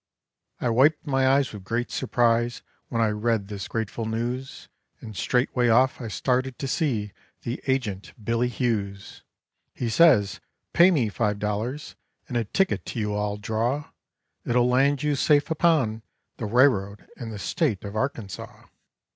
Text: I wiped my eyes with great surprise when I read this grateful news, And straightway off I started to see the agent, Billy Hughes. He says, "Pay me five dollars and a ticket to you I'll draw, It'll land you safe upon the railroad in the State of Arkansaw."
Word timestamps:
I 0.59 0.69
wiped 0.69 1.05
my 1.05 1.27
eyes 1.27 1.53
with 1.53 1.63
great 1.63 1.91
surprise 1.91 2.63
when 2.87 3.03
I 3.03 3.09
read 3.09 3.49
this 3.49 3.67
grateful 3.67 4.05
news, 4.05 4.67
And 4.99 5.15
straightway 5.15 5.69
off 5.69 6.01
I 6.01 6.07
started 6.07 6.57
to 6.57 6.67
see 6.67 7.11
the 7.43 7.61
agent, 7.67 8.13
Billy 8.25 8.47
Hughes. 8.47 9.21
He 9.75 9.89
says, 9.89 10.39
"Pay 10.73 10.89
me 10.89 11.09
five 11.09 11.37
dollars 11.37 11.95
and 12.27 12.35
a 12.35 12.45
ticket 12.45 12.83
to 12.87 12.99
you 12.99 13.15
I'll 13.15 13.37
draw, 13.37 13.91
It'll 14.43 14.67
land 14.67 15.03
you 15.03 15.13
safe 15.15 15.51
upon 15.51 16.01
the 16.37 16.47
railroad 16.47 17.07
in 17.15 17.29
the 17.29 17.37
State 17.37 17.83
of 17.83 17.95
Arkansaw." 17.95 18.69